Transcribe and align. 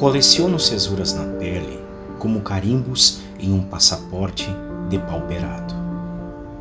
Coleciono 0.00 0.58
cesuras 0.58 1.12
na 1.12 1.24
pele 1.38 1.78
como 2.18 2.40
carimbos 2.40 3.20
em 3.38 3.52
um 3.52 3.60
passaporte 3.60 4.48
depauperado. 4.88 5.74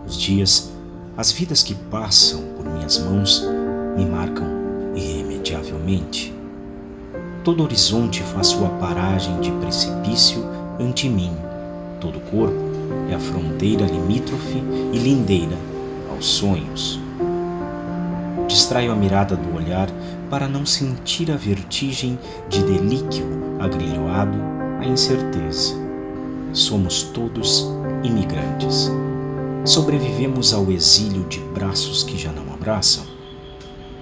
Os 0.06 0.20
dias, 0.20 0.74
as 1.16 1.32
vidas 1.32 1.64
que 1.64 1.74
passam 1.74 2.42
por 2.58 2.66
minhas 2.66 2.98
mãos 2.98 3.42
me 3.96 4.06
marcam 4.06 4.46
irremediavelmente. 4.94 6.36
Todo 7.42 7.64
horizonte 7.64 8.22
faz 8.24 8.48
sua 8.48 8.68
paragem 8.72 9.40
de 9.40 9.54
precipício 9.54 10.44
ante 10.78 11.08
mim. 11.08 11.32
Todo 12.02 12.20
corpo 12.20 12.60
é 13.10 13.16
a 13.16 13.20
fronteira 13.20 13.86
limítrofe 13.86 14.62
e 14.92 14.98
lindeira 14.98 15.58
aos 16.12 16.26
sonhos. 16.26 17.00
Distraio 18.50 18.92
a 18.92 18.96
mirada 18.96 19.36
do 19.36 19.56
olhar 19.56 19.88
para 20.28 20.48
não 20.48 20.66
sentir 20.66 21.30
a 21.32 21.36
vertigem 21.36 22.18
de 22.50 22.64
delíquio 22.64 23.24
agrilhoado 23.60 24.40
à 24.80 24.86
incerteza. 24.88 25.76
Somos 26.52 27.04
todos 27.04 27.68
imigrantes. 28.04 28.92
Sobrevivemos 29.64 30.52
ao 30.52 30.72
exílio 30.72 31.26
de 31.26 31.40
braços 31.40 32.02
que 32.02 32.18
já 32.18 32.32
não 32.32 32.52
abraçam. 32.52 33.06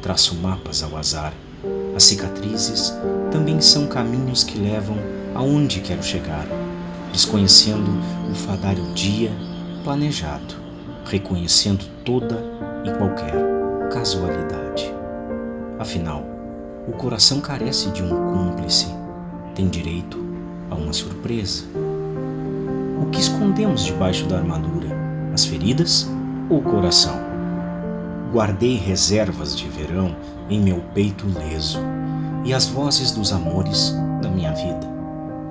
Traço 0.01 0.33
mapas 0.35 0.81
ao 0.81 0.95
azar. 0.95 1.33
As 1.93 2.03
cicatrizes 2.03 2.93
também 3.29 3.59
são 3.59 3.85
caminhos 3.85 4.45
que 4.45 4.57
levam 4.57 4.95
aonde 5.35 5.81
quero 5.81 6.01
chegar, 6.01 6.47
desconhecendo 7.11 7.91
o 8.31 8.33
fadário 8.33 8.93
dia 8.93 9.31
planejado, 9.83 10.55
reconhecendo 11.03 11.83
toda 12.05 12.41
e 12.85 12.97
qualquer 12.97 13.56
casualidade. 13.89 14.93
Afinal, 15.79 16.23
o 16.87 16.91
coração 16.91 17.39
carece 17.39 17.89
de 17.91 18.03
um 18.03 18.09
cúmplice, 18.09 18.87
tem 19.55 19.67
direito 19.67 20.17
a 20.69 20.75
uma 20.75 20.93
surpresa. 20.93 21.63
O 23.01 23.09
que 23.09 23.19
escondemos 23.19 23.85
debaixo 23.85 24.25
da 24.25 24.37
armadura? 24.37 24.89
As 25.33 25.45
feridas 25.45 26.07
ou 26.49 26.59
o 26.59 26.63
coração? 26.63 27.15
Guardei 28.31 28.75
reservas 28.75 29.55
de 29.55 29.67
verão 29.67 30.15
em 30.49 30.59
meu 30.59 30.81
peito 30.93 31.25
leso 31.27 31.79
e 32.43 32.53
as 32.53 32.65
vozes 32.65 33.11
dos 33.11 33.31
amores 33.31 33.95
da 34.21 34.29
minha 34.29 34.53
vida. 34.53 34.87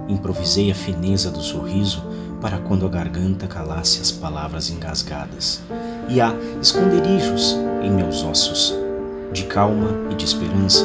Improvisei 0.08 0.70
a 0.70 0.74
fineza 0.74 1.30
do 1.30 1.40
sorriso 1.40 2.02
para 2.40 2.58
quando 2.58 2.86
a 2.86 2.88
garganta 2.88 3.46
calasse 3.46 4.00
as 4.00 4.10
palavras 4.10 4.70
engasgadas. 4.70 5.62
E 6.08 6.20
há 6.20 6.34
esconderijos 6.60 7.56
em 7.82 7.90
meus 7.90 8.22
ossos, 8.22 8.74
de 9.32 9.44
calma 9.44 9.90
e 10.10 10.14
de 10.14 10.24
esperança, 10.24 10.84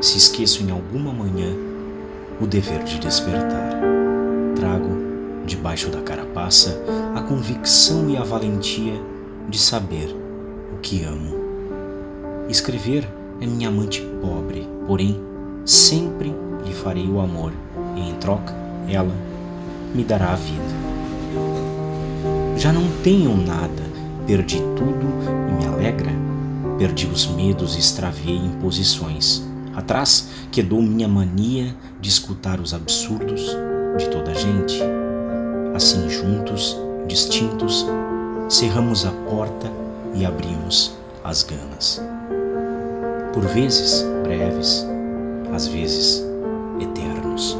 se 0.00 0.18
esqueço 0.18 0.62
em 0.62 0.70
alguma 0.70 1.12
manhã 1.12 1.52
o 2.40 2.46
dever 2.46 2.82
de 2.84 2.98
despertar. 2.98 3.70
Trago 4.56 4.90
debaixo 5.46 5.90
da 5.90 6.00
carapaça, 6.00 6.80
a 7.14 7.22
convicção 7.22 8.08
e 8.10 8.16
a 8.16 8.22
valentia 8.22 8.94
de 9.48 9.58
saber 9.58 10.14
o 10.72 10.78
que 10.80 11.04
amo. 11.04 11.34
Escrever 12.48 13.08
é 13.40 13.46
minha 13.46 13.68
amante 13.68 14.00
pobre, 14.20 14.68
porém 14.86 15.20
sempre 15.64 16.34
lhe 16.64 16.74
farei 16.74 17.08
o 17.08 17.20
amor 17.20 17.52
e 17.96 18.08
em 18.08 18.14
troca 18.14 18.54
ela 18.88 19.14
me 19.94 20.02
dará 20.02 20.32
a 20.32 20.36
vida. 20.36 20.74
Já 22.56 22.72
não 22.72 22.82
tenho 23.02 23.36
nada, 23.36 23.82
perdi 24.26 24.58
tudo 24.76 25.06
e 25.48 25.52
me 25.52 25.66
alegra. 25.66 26.10
Perdi 26.78 27.06
os 27.06 27.26
medos 27.28 27.76
e 27.76 27.78
extraviei 27.78 28.36
imposições. 28.36 29.42
Atrás 29.74 30.28
quedou 30.50 30.82
minha 30.82 31.06
mania 31.06 31.74
de 32.00 32.08
escutar 32.08 32.60
os 32.60 32.74
absurdos 32.74 33.42
de 33.96 34.08
toda 34.08 34.32
a 34.32 34.34
gente. 34.34 34.80
Assim, 35.74 36.08
juntos, 36.08 36.76
distintos, 37.06 37.86
cerramos 38.48 39.06
a 39.06 39.10
porta 39.28 39.70
e 40.14 40.24
abrimos 40.24 40.92
as 41.22 41.42
ganas. 41.42 42.00
Por 43.32 43.44
vezes 43.46 44.04
breves, 44.22 44.86
às 45.52 45.66
vezes 45.66 46.24
eternos. 46.80 47.56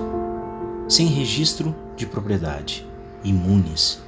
Sem 0.89 1.07
registro 1.07 1.75
de 1.97 2.07
propriedade, 2.07 2.87
imunes, 3.23 4.03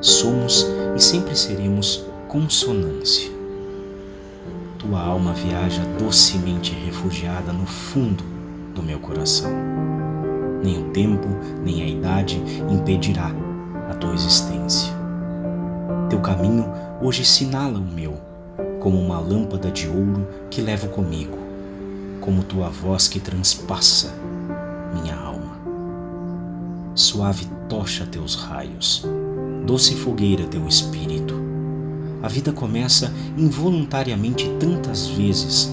somos 0.00 0.66
e 0.96 1.00
sempre 1.00 1.36
seremos 1.36 2.04
consonância. 2.28 3.30
Tua 4.78 5.00
alma 5.00 5.32
viaja 5.32 5.82
docemente 5.98 6.72
refugiada 6.72 7.52
no 7.52 7.66
fundo 7.66 8.24
do 8.74 8.82
meu 8.82 8.98
coração 8.98 9.50
nem 10.62 10.78
o 10.78 10.90
tempo, 10.90 11.28
nem 11.64 11.82
a 11.82 11.86
idade 11.86 12.42
impedirá 12.70 13.30
a 13.90 13.94
tua 13.94 14.14
existência. 14.14 14.92
Teu 16.08 16.20
caminho 16.20 16.70
hoje 17.00 17.24
sinala 17.24 17.78
o 17.78 17.82
meu, 17.82 18.20
como 18.80 18.98
uma 18.98 19.18
lâmpada 19.18 19.70
de 19.70 19.88
ouro 19.88 20.26
que 20.50 20.60
levo 20.60 20.88
comigo, 20.88 21.38
como 22.20 22.42
tua 22.42 22.68
voz 22.68 23.08
que 23.08 23.20
transpassa 23.20 24.14
minha 24.92 25.14
alma. 25.14 25.49
Suave 26.94 27.46
tocha 27.68 28.04
teus 28.04 28.34
raios, 28.34 29.06
doce 29.64 29.94
fogueira 29.94 30.44
teu 30.46 30.66
espírito. 30.66 31.34
A 32.20 32.28
vida 32.28 32.52
começa 32.52 33.12
involuntariamente 33.38 34.50
tantas 34.58 35.06
vezes, 35.06 35.72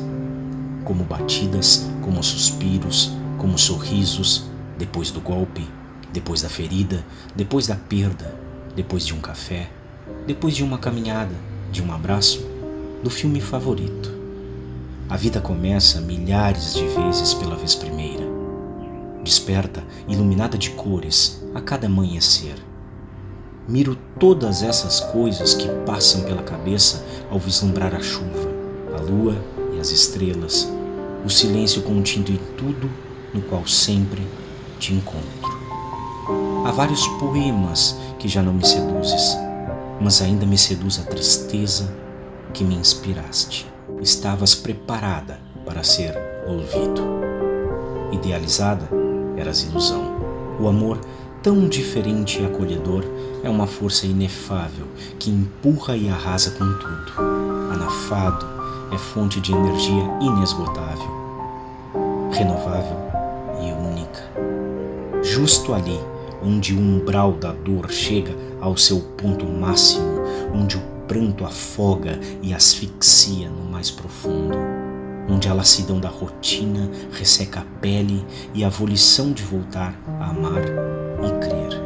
como 0.86 1.04
batidas, 1.04 1.90
como 2.02 2.22
suspiros, 2.22 3.12
como 3.38 3.58
sorrisos, 3.58 4.46
depois 4.78 5.10
do 5.10 5.20
golpe, 5.20 5.68
depois 6.14 6.44
da 6.44 6.50
ferida, 6.50 7.04
depois 7.36 7.66
da 7.66 7.76
perda, 7.76 8.34
depois 8.76 9.06
de 9.06 9.14
um 9.14 9.20
café, 9.20 9.70
depois 10.28 10.56
de 10.56 10.64
uma 10.64 10.78
caminhada, 10.78 11.34
de 11.72 11.82
um 11.82 11.92
abraço, 11.92 12.46
do 13.04 13.10
filme 13.10 13.42
favorito. 13.42 14.14
A 15.10 15.18
vida 15.18 15.42
começa 15.42 16.00
milhares 16.00 16.76
de 16.76 16.86
vezes 16.86 17.34
pela 17.34 17.56
vez 17.56 17.74
primeira. 17.74 18.27
Desperta, 19.28 19.84
iluminada 20.08 20.58
de 20.58 20.70
cores, 20.70 21.44
a 21.54 21.60
cada 21.60 21.88
amanhecer. 21.88 22.56
Miro 23.68 23.98
todas 24.18 24.64
essas 24.64 25.02
coisas 25.02 25.54
que 25.54 25.68
passam 25.86 26.22
pela 26.22 26.42
cabeça 26.42 27.06
ao 27.30 27.38
vislumbrar 27.38 27.94
a 27.94 28.00
chuva, 28.00 28.50
a 28.98 29.02
lua 29.02 29.36
e 29.76 29.82
as 29.82 29.92
estrelas, 29.92 30.72
o 31.26 31.30
silêncio 31.30 31.82
contido 31.82 32.32
em 32.32 32.40
tudo 32.56 32.90
no 33.34 33.42
qual 33.42 33.68
sempre 33.68 34.26
te 34.80 34.94
encontro. 34.94 35.60
Há 36.66 36.72
vários 36.72 37.06
poemas 37.20 37.98
que 38.18 38.30
já 38.30 38.42
não 38.42 38.54
me 38.54 38.66
seduzes, 38.66 39.38
mas 40.00 40.22
ainda 40.22 40.46
me 40.46 40.58
seduz 40.58 41.02
a 41.02 41.04
tristeza 41.04 41.94
que 42.54 42.64
me 42.64 42.76
inspiraste. 42.76 43.68
Estavas 44.00 44.56
preparada 44.56 45.38
para 45.66 45.84
ser 45.84 46.18
ouvido. 46.48 47.04
Idealizada, 48.14 48.88
eras 49.38 49.64
ilusão. 49.64 50.18
O 50.60 50.68
amor, 50.68 51.00
tão 51.42 51.68
diferente 51.68 52.42
e 52.42 52.46
acolhedor, 52.46 53.04
é 53.44 53.50
uma 53.50 53.68
força 53.68 54.06
inefável 54.06 54.88
que 55.20 55.30
empurra 55.30 55.96
e 55.96 56.10
arrasa 56.10 56.52
com 56.52 56.66
tudo. 56.66 57.14
Anafado 57.72 58.46
é 58.92 58.98
fonte 58.98 59.40
de 59.40 59.54
energia 59.54 60.04
inesgotável, 60.22 61.12
renovável 62.32 62.98
e 63.62 63.72
única 63.72 64.58
justo 65.24 65.74
ali 65.74 66.00
onde 66.42 66.74
o 66.74 66.80
umbral 66.80 67.34
da 67.34 67.52
dor 67.52 67.90
chega 67.90 68.36
ao 68.62 68.78
seu 68.78 69.00
ponto 69.18 69.46
máximo, 69.46 70.22
onde 70.54 70.78
o 70.78 70.82
pranto 71.08 71.46
afoga 71.46 72.20
e 72.42 72.54
asfixia 72.54 73.50
no 73.50 73.64
mais 73.72 73.90
profundo, 73.90 74.56
onde 75.30 75.48
a 75.50 75.54
lassidão 75.54 76.00
da 76.00 76.10
rotina 76.10 76.90
resseca 77.12 77.60
a 77.60 77.82
pele 77.82 78.26
e 78.54 78.64
a 78.64 78.70
volição 78.70 79.32
de 79.32 79.44
voltar 79.44 79.94
a 80.20 80.30
amar 80.30 80.62
e 80.62 81.40
crer. 81.40 81.82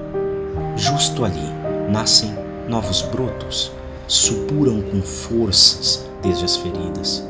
Justo 0.76 1.26
ali 1.26 1.50
nascem 1.90 2.32
novos 2.68 3.02
brotos, 3.02 3.72
supuram 4.08 4.82
com 4.82 5.02
forças 5.02 6.08
desde 6.22 6.46
as 6.46 6.56
feridas. 6.56 7.28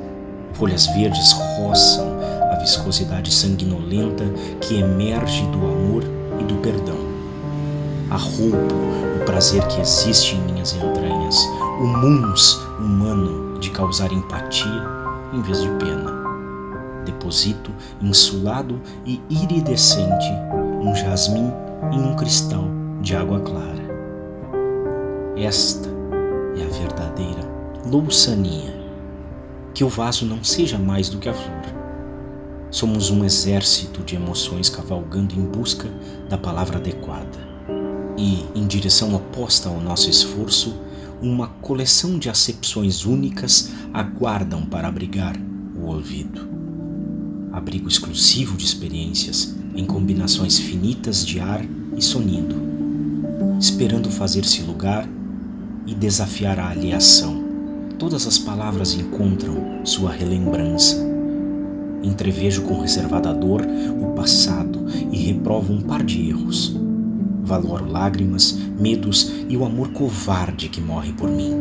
Folhas 0.53 0.85
verdes 0.87 1.31
roçam 1.31 2.19
a 2.51 2.55
viscosidade 2.55 3.31
sanguinolenta 3.33 4.25
que 4.59 4.79
emerge 4.79 5.43
do 5.47 5.59
amor 5.65 6.03
e 6.39 6.43
do 6.43 6.55
perdão. 6.55 6.97
Arroupo 8.09 8.75
o 9.15 9.25
prazer 9.25 9.65
que 9.67 9.79
existe 9.79 10.35
em 10.35 10.41
minhas 10.41 10.73
entranhas, 10.73 11.37
o 11.79 11.85
munus 11.85 12.55
humano 12.77 13.57
de 13.59 13.69
causar 13.69 14.11
empatia 14.11 15.00
em 15.33 15.41
vez 15.41 15.61
de 15.61 15.69
pena. 15.69 16.21
Deposito 17.05 17.71
insulado 18.01 18.79
e 19.05 19.21
iridescente 19.29 20.27
um 20.81 20.93
jasmim 20.95 21.51
em 21.91 21.99
um 21.99 22.15
cristal 22.15 22.65
de 23.01 23.15
água 23.15 23.39
clara. 23.39 23.81
Esta 25.35 25.89
é 26.57 26.63
a 26.63 26.69
verdadeira 26.69 27.41
louçania. 27.85 28.79
Que 29.73 29.83
o 29.83 29.89
vaso 29.89 30.25
não 30.25 30.43
seja 30.43 30.77
mais 30.77 31.09
do 31.09 31.17
que 31.17 31.29
a 31.29 31.33
flor 31.33 31.81
Somos 32.71 33.09
um 33.09 33.25
exército 33.25 34.01
de 34.01 34.15
emoções 34.15 34.69
cavalgando 34.69 35.35
em 35.35 35.43
busca 35.43 35.89
da 36.29 36.37
palavra 36.37 36.77
adequada. 36.77 37.37
E, 38.17 38.45
em 38.55 38.65
direção 38.65 39.13
oposta 39.13 39.67
ao 39.67 39.81
nosso 39.81 40.09
esforço, 40.09 40.73
uma 41.21 41.47
coleção 41.47 42.17
de 42.17 42.29
acepções 42.29 43.05
únicas 43.05 43.69
aguardam 43.93 44.65
para 44.65 44.87
abrigar 44.87 45.35
o 45.75 45.85
ouvido. 45.85 46.49
Abrigo 47.51 47.87
exclusivo 47.87 48.57
de 48.57 48.65
experiências 48.65 49.55
em 49.75 49.85
combinações 49.85 50.57
finitas 50.57 51.25
de 51.25 51.39
ar 51.39 51.63
e 51.95 52.01
sonido, 52.01 52.55
esperando 53.59 54.09
fazer-se 54.09 54.61
lugar 54.63 55.07
e 55.85 55.93
desafiar 55.93 56.59
a 56.59 56.69
alieação. 56.69 57.43
Todas 57.99 58.25
as 58.25 58.39
palavras 58.39 58.95
encontram 58.95 59.85
sua 59.85 60.11
relembrança. 60.11 60.97
Entrevejo 62.01 62.63
com 62.63 62.81
reservada 62.81 63.31
dor 63.31 63.61
o 64.01 64.13
passado 64.15 64.85
e 65.11 65.17
reprovo 65.17 65.71
um 65.71 65.81
par 65.81 66.03
de 66.03 66.29
erros. 66.29 66.75
Valoro 67.43 67.89
lágrimas, 67.89 68.57
medos 68.79 69.31
e 69.49 69.57
o 69.57 69.65
amor 69.65 69.89
covarde 69.89 70.69
que 70.69 70.79
morre 70.79 71.11
por 71.13 71.29
mim. 71.29 71.51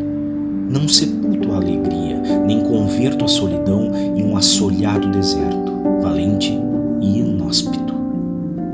Não 0.71 0.87
sepulto 0.87 1.53
a 1.53 1.57
alegria, 1.57 2.21
nem 2.47 2.61
converto 2.61 3.25
a 3.25 3.29
solidão 3.29 3.91
em 4.17 4.23
um 4.23 4.37
assolhado 4.37 5.11
deserto, 5.11 5.73
valente 6.01 6.53
e 7.01 7.19
inóspito. 7.19 7.95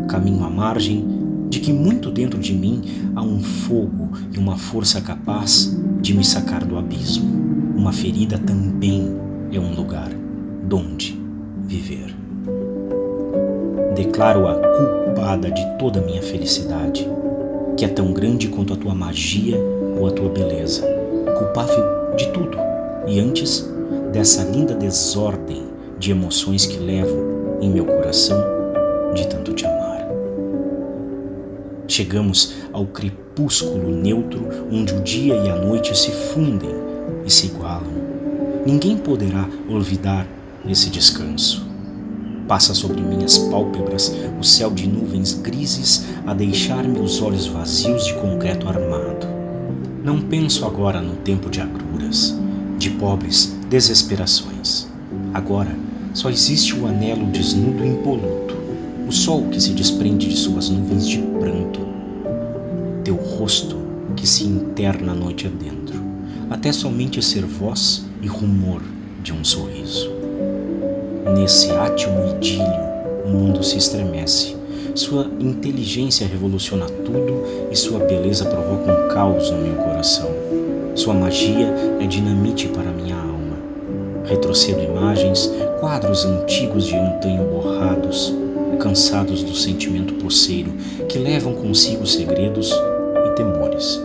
Caminho 0.09 0.45
à 0.45 0.51
margem 0.51 1.05
de 1.49 1.61
que 1.61 1.73
muito 1.73 2.11
dentro 2.11 2.39
de 2.39 2.53
mim 2.53 2.83
há 3.15 3.23
um 3.23 3.41
fogo 3.41 4.11
e 4.33 4.39
uma 4.39 4.57
força 4.57 5.01
capaz 5.01 5.77
de 6.01 6.15
me 6.15 6.25
sacar 6.25 6.65
do 6.65 6.77
abismo. 6.77 7.75
Uma 7.77 7.93
ferida 7.93 8.39
também 8.39 9.17
é 9.53 9.61
um 9.61 9.75
lugar 9.75 10.11
donde 10.69 11.19
viver. 11.67 12.16
Declaro-a 13.97 14.55
culpada 14.55 15.51
de 15.51 15.65
toda 15.79 16.03
minha 16.03 16.21
felicidade, 16.23 17.09
que 17.79 17.85
é 17.85 17.89
tão 17.89 18.13
grande 18.13 18.49
quanto 18.49 18.75
a 18.75 18.77
tua 18.77 18.95
magia 18.95 19.57
ou 19.99 20.07
a 20.07 20.11
tua 20.11 20.29
beleza, 20.29 20.87
culpável 21.39 22.15
de 22.15 22.29
tudo, 22.29 22.59
e 23.07 23.19
antes 23.19 23.67
dessa 24.13 24.43
linda 24.43 24.75
desordem 24.75 25.65
de 25.99 26.11
emoções 26.11 26.67
que 26.67 26.79
levo 26.79 27.59
em 27.61 27.71
meu 27.71 27.87
coração 27.87 28.39
de 29.15 29.27
tanto 29.27 29.55
te 29.55 29.65
amar. 29.65 30.07
Chegamos 31.89 32.55
ao 32.75 32.85
crepúsculo 32.85 33.91
neutro 33.91 34.47
onde 34.71 34.93
o 34.93 35.01
dia 35.01 35.37
e 35.37 35.49
a 35.49 35.57
noite 35.57 35.97
se 35.97 36.11
fundem 36.11 36.75
e 37.25 37.31
se 37.31 37.47
igualam. 37.47 37.97
Ninguém 38.67 38.99
poderá 38.99 39.49
olvidar 39.71 40.27
esse 40.69 40.91
descanso. 40.91 41.66
Passa 42.49 42.75
sobre 42.75 43.01
minhas 43.01 43.39
pálpebras 43.39 44.15
o 44.41 44.45
céu 44.45 44.71
de 44.71 44.87
nuvens 44.87 45.35
grises 45.35 46.05
a 46.27 46.33
deixar-me 46.33 47.01
os 47.01 47.21
olhos 47.21 47.47
vazios 47.47 48.07
de 48.07 48.15
concreto 48.15 48.69
armado. 48.69 49.27
Não 50.05 50.21
penso 50.21 50.65
agora 50.65 51.01
no 51.01 51.17
tempo 51.17 51.51
de 51.51 51.61
agruras, 51.61 52.39
de 52.79 52.91
pobres 52.91 53.57
desesperações. 53.69 54.87
Agora 55.35 55.77
só 56.15 56.31
existe 56.31 56.75
o 56.75 56.87
anelo 56.87 57.27
desnudo 57.27 57.85
e 57.85 57.89
impoluto, 57.89 58.57
o 59.09 59.13
sol 59.13 59.49
que 59.51 59.61
se 59.61 59.73
desprende 59.73 60.29
de 60.29 60.37
suas 60.37 60.69
nuvens 60.69 61.07
de 61.07 61.19
pranto, 61.19 61.81
teu 63.05 63.17
rosto 63.17 63.77
que 64.15 64.27
se 64.27 64.45
interna 64.45 65.13
a 65.13 65.15
noite 65.15 65.47
adentro, 65.47 66.01
até 66.49 66.73
somente 66.73 67.21
ser 67.21 67.45
voz 67.45 68.07
e 68.23 68.29
rumor 68.29 68.81
de 69.23 69.33
um 69.33 69.45
sorriso. 69.45 70.16
Nesse 71.35 71.71
átimo 71.71 72.37
idílio, 72.37 72.67
o 73.25 73.29
mundo 73.29 73.63
se 73.63 73.79
estremece. 73.79 74.57
Sua 74.95 75.31
inteligência 75.41 76.27
revoluciona 76.27 76.87
tudo 76.87 77.43
e 77.71 77.77
sua 77.77 78.01
beleza 78.01 78.45
provoca 78.45 78.93
um 78.93 79.09
caos 79.09 79.51
no 79.51 79.59
meu 79.59 79.75
coração. 79.77 80.31
Sua 80.95 81.15
magia 81.15 81.73
é 82.01 82.07
dinamite 82.07 82.69
para 82.69 82.91
minha 82.91 83.17
alma. 83.17 83.57
Retrocedo 84.25 84.83
imagens, 84.83 85.53
quadros 85.81 86.25
antigos 86.25 86.87
de 86.87 86.97
antanho 86.97 87.45
borrados, 87.45 88.35
cansados 88.81 89.43
do 89.43 89.55
sentimento 89.55 90.15
poceiro 90.15 90.73
que 91.09 91.19
levam 91.19 91.55
consigo 91.55 92.07
segredos 92.07 92.73
temores. 93.37 94.03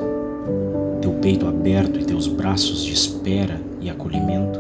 Teu 1.02 1.14
peito 1.14 1.48
aberto 1.48 2.00
e 2.00 2.06
teus 2.06 2.28
braços 2.28 2.84
de 2.84 2.94
espera 2.94 3.60
e 3.80 3.90
acolhimento 3.90 4.60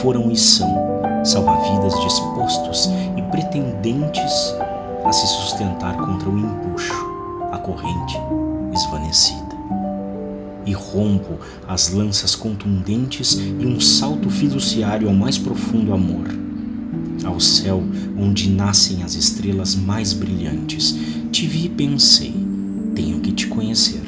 foram 0.00 0.30
e 0.32 0.36
são 0.36 0.99
salva-vidas 1.24 1.98
dispostos 2.00 2.88
e 3.16 3.22
pretendentes 3.30 4.54
a 5.04 5.12
se 5.12 5.26
sustentar 5.26 5.96
contra 5.96 6.28
o 6.28 6.38
empuxo, 6.38 6.94
a 7.52 7.58
corrente 7.58 8.16
esvanecida. 8.72 9.58
E 10.66 10.72
rompo 10.72 11.38
as 11.66 11.90
lanças 11.90 12.34
contundentes 12.34 13.34
e 13.34 13.66
um 13.66 13.80
salto 13.80 14.30
fiduciário 14.30 15.08
ao 15.08 15.14
mais 15.14 15.38
profundo 15.38 15.92
amor, 15.92 16.28
ao 17.24 17.40
céu 17.40 17.82
onde 18.18 18.50
nascem 18.50 19.02
as 19.02 19.14
estrelas 19.14 19.74
mais 19.74 20.12
brilhantes. 20.12 20.94
Te 21.32 21.46
vi 21.46 21.66
e 21.66 21.68
pensei, 21.68 22.34
tenho 22.94 23.20
que 23.20 23.32
te 23.32 23.46
conhecer. 23.46 24.02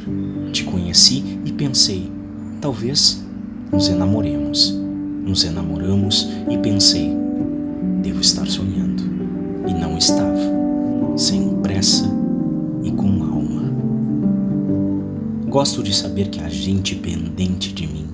Te 0.52 0.64
conheci 0.64 1.40
e 1.44 1.52
pensei, 1.52 2.12
talvez 2.60 3.24
nos 3.72 3.88
enamoremos. 3.88 4.81
Nos 5.22 5.44
enamoramos 5.44 6.28
e 6.50 6.58
pensei, 6.58 7.16
devo 8.02 8.20
estar 8.20 8.46
sonhando. 8.46 9.02
E 9.68 9.72
não 9.72 9.96
estava, 9.96 10.36
sem 11.16 11.50
pressa 11.62 12.04
e 12.82 12.90
com 12.90 13.22
alma. 13.22 13.62
Gosto 15.48 15.82
de 15.82 15.94
saber 15.94 16.28
que 16.28 16.40
há 16.40 16.48
gente 16.48 16.96
pendente 16.96 17.72
de 17.72 17.86
mim, 17.86 18.06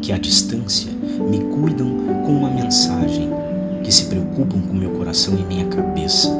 que 0.00 0.12
à 0.12 0.18
distância 0.18 0.90
me 1.30 1.38
cuidam 1.40 1.90
com 2.24 2.32
uma 2.32 2.50
mensagem, 2.50 3.28
que 3.82 3.92
se 3.92 4.06
preocupam 4.06 4.60
com 4.62 4.72
meu 4.72 4.90
coração 4.92 5.38
e 5.38 5.44
minha 5.44 5.66
cabeça, 5.66 6.30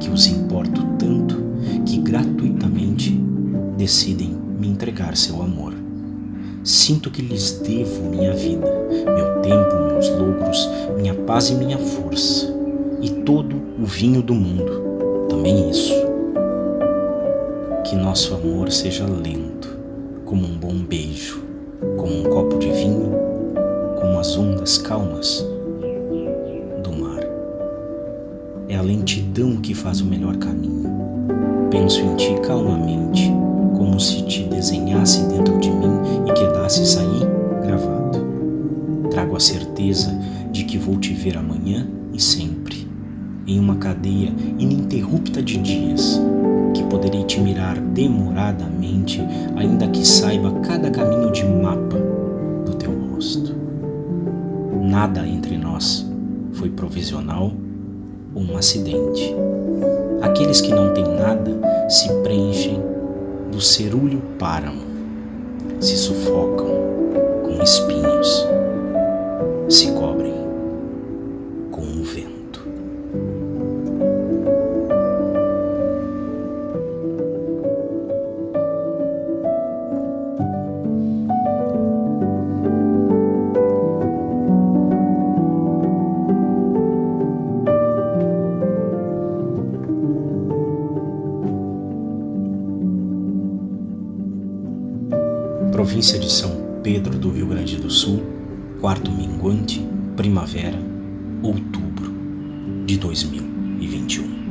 que 0.00 0.08
os 0.08 0.26
importo 0.26 0.82
tanto 0.98 1.36
que 1.84 1.98
gratuitamente 1.98 3.10
decidem 3.76 4.34
me 4.58 4.68
entregar 4.68 5.16
seu 5.16 5.42
amor. 5.42 5.74
Sinto 6.64 7.10
que 7.10 7.22
lhes 7.22 7.60
devo 7.60 8.10
minha 8.10 8.32
vida, 8.32 8.66
meu 8.88 9.40
tempo, 9.42 9.74
meus 9.92 10.08
logros, 10.10 10.68
minha 10.96 11.14
paz 11.14 11.50
e 11.50 11.54
minha 11.54 11.78
força, 11.78 12.54
e 13.00 13.10
todo 13.10 13.56
o 13.80 13.84
vinho 13.84 14.22
do 14.22 14.34
mundo, 14.34 15.26
também 15.28 15.70
isso. 15.70 15.94
Que 17.84 17.94
nosso 17.96 18.34
amor 18.34 18.70
seja 18.70 19.04
lento, 19.06 19.78
como 20.24 20.46
um 20.46 20.56
bom 20.56 20.74
beijo, 20.74 21.42
como 21.96 22.20
um 22.20 22.24
copo 22.24 22.58
de 22.58 22.70
vinho, 22.70 23.12
como 24.00 24.18
as 24.18 24.36
ondas 24.36 24.78
calmas 24.78 25.46
do 26.82 26.92
mar. 26.92 27.20
É 28.68 28.76
a 28.76 28.82
lentidão 28.82 29.56
que 29.56 29.74
faz 29.74 30.00
o 30.00 30.04
melhor 30.04 30.36
caminho 30.36 30.86
Penso 31.70 32.00
em 32.00 32.16
ti 32.16 32.34
calmamente, 32.46 33.30
como 33.76 33.98
se 33.98 34.22
te 34.22 34.44
desenhasse 34.44 35.26
dentro 35.26 35.58
de 35.58 35.68
mim 35.70 36.00
e 36.26 36.32
quedasse 36.32 36.80
gravado. 36.84 37.05
Trago 39.36 39.38
a 39.38 39.40
certeza 39.40 40.18
de 40.50 40.64
que 40.64 40.78
vou 40.78 40.96
te 40.96 41.12
ver 41.12 41.36
amanhã 41.36 41.86
e 42.12 42.20
sempre, 42.20 42.88
em 43.46 43.60
uma 43.60 43.76
cadeia 43.76 44.32
ininterrupta 44.58 45.42
de 45.42 45.58
dias, 45.58 46.20
que 46.72 46.82
poderei 46.84 47.22
te 47.24 47.38
mirar 47.40 47.78
demoradamente, 47.78 49.20
ainda 49.54 49.88
que 49.88 50.06
saiba 50.06 50.52
cada 50.60 50.90
caminho 50.90 51.30
de 51.32 51.44
mapa 51.44 51.98
do 52.64 52.74
teu 52.74 52.90
rosto. 53.10 53.54
Nada 54.82 55.26
entre 55.26 55.58
nós 55.58 56.06
foi 56.52 56.70
provisional 56.70 57.52
ou 58.34 58.42
um 58.42 58.56
acidente. 58.56 59.34
Aqueles 60.22 60.62
que 60.62 60.70
não 60.70 60.94
têm 60.94 61.04
nada 61.04 61.60
se 61.90 62.08
preenchem 62.22 62.80
do 63.52 63.60
cerúleo 63.60 64.22
páramo, 64.38 64.82
se 65.78 65.96
sufocam 65.96 66.68
com 67.42 67.62
espinhos, 67.62 68.46
se 69.68 69.90
cobrem 69.92 70.34
com 71.70 71.82
o 71.82 72.04
vento. 72.04 72.36
província 95.72 96.18
de 96.18 96.30
São 96.30 96.80
Pedro 96.82 97.18
do 97.18 97.30
Rio 97.30 97.46
Grande 97.46 97.76
do 97.76 97.90
Sul, 97.90 98.35
quarto 98.80 99.10
minguante, 99.10 99.80
primavera, 100.16 100.78
outubro. 101.42 102.14
de 102.86 102.96
2021. 102.98 104.45